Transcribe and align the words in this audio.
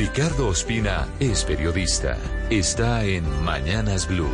Ricardo 0.00 0.48
Ospina 0.48 1.06
es 1.20 1.44
periodista. 1.44 2.16
Está 2.48 3.04
en 3.04 3.22
Mañanas 3.44 4.08
Blue. 4.08 4.30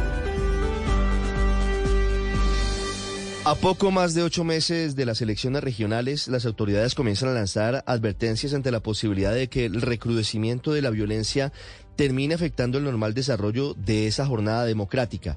A 3.45 3.56
poco 3.56 3.90
más 3.90 4.14
de 4.14 4.22
ocho 4.22 4.44
meses 4.44 4.94
de 4.94 5.04
las 5.04 5.22
elecciones 5.22 5.64
regionales, 5.64 6.29
las 6.29 6.46
autoridades 6.46 6.94
comienzan 6.94 7.30
a 7.30 7.32
lanzar 7.32 7.82
advertencias 7.88 8.54
ante 8.54 8.71
la 8.71 8.79
posibilidad 8.79 9.34
de 9.34 9.48
que 9.48 9.64
el 9.64 9.82
recrudecimiento 9.82 10.73
de 10.73 10.82
la 10.82 10.91
violencia 10.91 11.52
termine 11.96 12.37
afectando 12.37 12.79
el 12.79 12.85
normal 12.85 13.12
desarrollo 13.12 13.75
de 13.75 14.07
esa 14.07 14.25
jornada 14.25 14.67
democrática. 14.67 15.37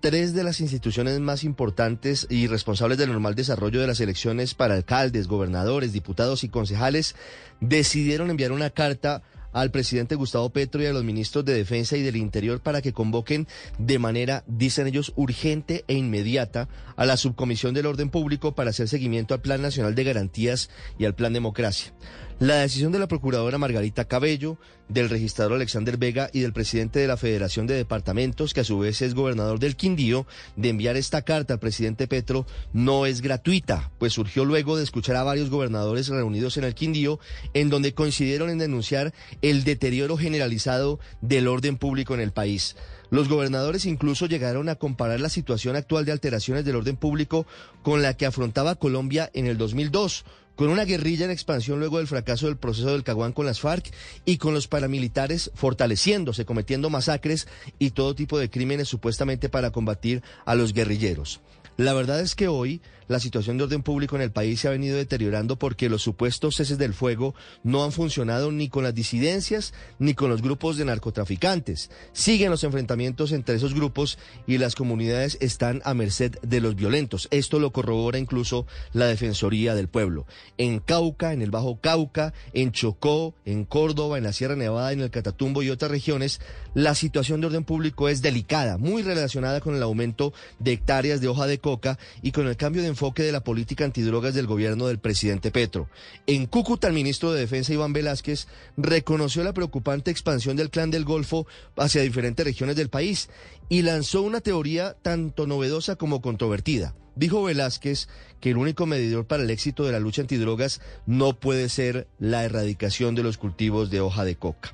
Tres 0.00 0.34
de 0.34 0.42
las 0.42 0.60
instituciones 0.60 1.20
más 1.20 1.44
importantes 1.44 2.26
y 2.28 2.48
responsables 2.48 2.98
del 2.98 3.12
normal 3.12 3.36
desarrollo 3.36 3.80
de 3.80 3.86
las 3.86 4.00
elecciones 4.00 4.54
para 4.54 4.74
alcaldes, 4.74 5.28
gobernadores, 5.28 5.92
diputados 5.92 6.42
y 6.42 6.48
concejales 6.48 7.14
decidieron 7.60 8.30
enviar 8.30 8.50
una 8.50 8.70
carta 8.70 9.22
al 9.60 9.70
presidente 9.70 10.14
Gustavo 10.14 10.50
Petro 10.50 10.82
y 10.82 10.86
a 10.86 10.92
los 10.92 11.04
ministros 11.04 11.44
de 11.44 11.54
Defensa 11.54 11.96
y 11.96 12.02
del 12.02 12.16
Interior 12.16 12.60
para 12.60 12.82
que 12.82 12.92
convoquen 12.92 13.46
de 13.78 13.98
manera, 13.98 14.44
dicen 14.46 14.86
ellos, 14.86 15.12
urgente 15.16 15.84
e 15.88 15.94
inmediata 15.94 16.68
a 16.96 17.06
la 17.06 17.16
Subcomisión 17.16 17.74
del 17.74 17.86
Orden 17.86 18.10
Público 18.10 18.54
para 18.54 18.70
hacer 18.70 18.88
seguimiento 18.88 19.34
al 19.34 19.40
Plan 19.40 19.62
Nacional 19.62 19.94
de 19.94 20.04
Garantías 20.04 20.70
y 20.98 21.04
al 21.04 21.14
Plan 21.14 21.32
Democracia. 21.32 21.92
La 22.40 22.58
decisión 22.58 22.92
de 22.92 23.00
la 23.00 23.08
procuradora 23.08 23.58
Margarita 23.58 24.04
Cabello, 24.04 24.58
del 24.88 25.08
registrador 25.08 25.54
Alexander 25.54 25.96
Vega 25.96 26.30
y 26.32 26.38
del 26.38 26.52
presidente 26.52 27.00
de 27.00 27.08
la 27.08 27.16
Federación 27.16 27.66
de 27.66 27.74
Departamentos, 27.74 28.54
que 28.54 28.60
a 28.60 28.64
su 28.64 28.78
vez 28.78 29.02
es 29.02 29.14
gobernador 29.14 29.58
del 29.58 29.74
Quindío, 29.74 30.24
de 30.54 30.68
enviar 30.68 30.96
esta 30.96 31.22
carta 31.22 31.54
al 31.54 31.58
presidente 31.58 32.06
Petro 32.06 32.46
no 32.72 33.06
es 33.06 33.22
gratuita, 33.22 33.90
pues 33.98 34.12
surgió 34.12 34.44
luego 34.44 34.76
de 34.76 34.84
escuchar 34.84 35.16
a 35.16 35.24
varios 35.24 35.50
gobernadores 35.50 36.06
reunidos 36.06 36.56
en 36.58 36.62
el 36.62 36.76
Quindío, 36.76 37.18
en 37.54 37.70
donde 37.70 37.92
coincidieron 37.92 38.50
en 38.50 38.58
denunciar 38.58 39.12
el 39.42 39.64
deterioro 39.64 40.16
generalizado 40.16 41.00
del 41.20 41.48
orden 41.48 41.76
público 41.76 42.14
en 42.14 42.20
el 42.20 42.30
país. 42.30 42.76
Los 43.10 43.28
gobernadores 43.28 43.84
incluso 43.84 44.26
llegaron 44.26 44.68
a 44.68 44.76
comparar 44.76 45.18
la 45.18 45.28
situación 45.28 45.74
actual 45.74 46.04
de 46.04 46.12
alteraciones 46.12 46.64
del 46.64 46.76
orden 46.76 46.96
público 46.96 47.48
con 47.82 48.00
la 48.00 48.16
que 48.16 48.26
afrontaba 48.26 48.76
Colombia 48.76 49.28
en 49.34 49.46
el 49.46 49.58
2002 49.58 50.24
con 50.58 50.70
una 50.70 50.84
guerrilla 50.84 51.24
en 51.24 51.30
expansión 51.30 51.78
luego 51.78 51.98
del 51.98 52.08
fracaso 52.08 52.46
del 52.46 52.56
proceso 52.56 52.90
del 52.90 53.04
Caguán 53.04 53.32
con 53.32 53.46
las 53.46 53.60
FARC 53.60 53.92
y 54.24 54.38
con 54.38 54.54
los 54.54 54.66
paramilitares 54.66 55.52
fortaleciéndose, 55.54 56.44
cometiendo 56.44 56.90
masacres 56.90 57.46
y 57.78 57.90
todo 57.90 58.16
tipo 58.16 58.40
de 58.40 58.50
crímenes 58.50 58.88
supuestamente 58.88 59.48
para 59.48 59.70
combatir 59.70 60.20
a 60.44 60.56
los 60.56 60.72
guerrilleros. 60.72 61.40
La 61.76 61.92
verdad 61.92 62.20
es 62.20 62.34
que 62.34 62.48
hoy 62.48 62.82
la 63.06 63.20
situación 63.20 63.56
de 63.56 63.64
orden 63.64 63.82
público 63.84 64.16
en 64.16 64.22
el 64.22 64.32
país 64.32 64.60
se 64.60 64.68
ha 64.68 64.72
venido 64.72 64.96
deteriorando 64.96 65.56
porque 65.56 65.88
los 65.88 66.02
supuestos 66.02 66.56
ceses 66.56 66.76
del 66.76 66.92
fuego 66.92 67.36
no 67.62 67.84
han 67.84 67.92
funcionado 67.92 68.52
ni 68.52 68.68
con 68.68 68.84
las 68.84 68.94
disidencias 68.94 69.72
ni 69.98 70.14
con 70.14 70.28
los 70.28 70.42
grupos 70.42 70.76
de 70.76 70.84
narcotraficantes. 70.84 71.90
Siguen 72.12 72.50
los 72.50 72.64
enfrentamientos 72.64 73.30
entre 73.30 73.54
esos 73.54 73.74
grupos 73.74 74.18
y 74.46 74.58
las 74.58 74.74
comunidades 74.74 75.38
están 75.40 75.80
a 75.84 75.94
merced 75.94 76.36
de 76.42 76.60
los 76.60 76.74
violentos. 76.74 77.28
Esto 77.30 77.60
lo 77.60 77.72
corrobora 77.72 78.18
incluso 78.18 78.66
la 78.92 79.06
Defensoría 79.06 79.76
del 79.76 79.88
Pueblo. 79.88 80.26
En 80.56 80.80
Cauca, 80.80 81.32
en 81.32 81.42
el 81.42 81.50
Bajo 81.50 81.78
Cauca, 81.80 82.32
en 82.52 82.72
Chocó, 82.72 83.34
en 83.44 83.64
Córdoba, 83.64 84.18
en 84.18 84.24
la 84.24 84.32
Sierra 84.32 84.56
Nevada, 84.56 84.92
en 84.92 85.00
el 85.00 85.10
Catatumbo 85.10 85.62
y 85.62 85.70
otras 85.70 85.90
regiones, 85.90 86.40
la 86.74 86.94
situación 86.94 87.40
de 87.40 87.48
orden 87.48 87.64
público 87.64 88.08
es 88.08 88.22
delicada, 88.22 88.78
muy 88.78 89.02
relacionada 89.02 89.60
con 89.60 89.74
el 89.74 89.82
aumento 89.82 90.32
de 90.58 90.72
hectáreas 90.72 91.20
de 91.20 91.28
hoja 91.28 91.46
de 91.46 91.58
coca 91.58 91.98
y 92.22 92.32
con 92.32 92.46
el 92.46 92.56
cambio 92.56 92.82
de 92.82 92.88
enfoque 92.88 93.22
de 93.22 93.32
la 93.32 93.44
política 93.44 93.84
antidrogas 93.84 94.34
del 94.34 94.46
gobierno 94.46 94.86
del 94.86 94.98
presidente 94.98 95.50
Petro. 95.50 95.88
En 96.26 96.46
Cúcuta, 96.46 96.88
el 96.88 96.94
ministro 96.94 97.32
de 97.32 97.40
Defensa 97.40 97.72
Iván 97.72 97.92
Velázquez 97.92 98.46
reconoció 98.76 99.44
la 99.44 99.52
preocupante 99.52 100.10
expansión 100.10 100.56
del 100.56 100.70
clan 100.70 100.90
del 100.90 101.04
Golfo 101.04 101.46
hacia 101.76 102.02
diferentes 102.02 102.44
regiones 102.44 102.76
del 102.76 102.90
país 102.90 103.28
y 103.68 103.82
lanzó 103.82 104.22
una 104.22 104.40
teoría 104.40 104.94
tanto 105.02 105.46
novedosa 105.46 105.96
como 105.96 106.22
controvertida. 106.22 106.94
Dijo 107.18 107.42
Velázquez 107.42 108.06
que 108.40 108.50
el 108.50 108.58
único 108.58 108.86
medidor 108.86 109.26
para 109.26 109.42
el 109.42 109.50
éxito 109.50 109.84
de 109.84 109.90
la 109.90 109.98
lucha 109.98 110.22
antidrogas 110.22 110.80
no 111.04 111.40
puede 111.40 111.68
ser 111.68 112.06
la 112.20 112.44
erradicación 112.44 113.16
de 113.16 113.24
los 113.24 113.38
cultivos 113.38 113.90
de 113.90 114.00
hoja 114.00 114.24
de 114.24 114.36
coca. 114.36 114.72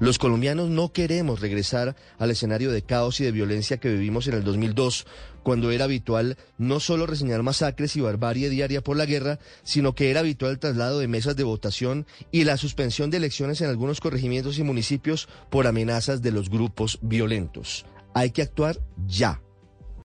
Los 0.00 0.18
colombianos 0.18 0.70
no 0.70 0.92
queremos 0.92 1.40
regresar 1.40 1.94
al 2.18 2.32
escenario 2.32 2.72
de 2.72 2.82
caos 2.82 3.20
y 3.20 3.24
de 3.24 3.30
violencia 3.30 3.78
que 3.78 3.92
vivimos 3.92 4.26
en 4.26 4.34
el 4.34 4.42
2002, 4.42 5.06
cuando 5.44 5.70
era 5.70 5.84
habitual 5.84 6.36
no 6.58 6.80
solo 6.80 7.06
reseñar 7.06 7.44
masacres 7.44 7.94
y 7.94 8.00
barbarie 8.00 8.50
diaria 8.50 8.82
por 8.82 8.96
la 8.96 9.06
guerra, 9.06 9.38
sino 9.62 9.94
que 9.94 10.10
era 10.10 10.18
habitual 10.18 10.50
el 10.50 10.58
traslado 10.58 10.98
de 10.98 11.06
mesas 11.06 11.36
de 11.36 11.44
votación 11.44 12.08
y 12.32 12.42
la 12.42 12.56
suspensión 12.56 13.10
de 13.10 13.18
elecciones 13.18 13.60
en 13.60 13.68
algunos 13.68 14.00
corregimientos 14.00 14.58
y 14.58 14.64
municipios 14.64 15.28
por 15.48 15.68
amenazas 15.68 16.22
de 16.22 16.32
los 16.32 16.50
grupos 16.50 16.98
violentos. 17.02 17.86
Hay 18.14 18.32
que 18.32 18.42
actuar 18.42 18.80
ya. 19.06 19.40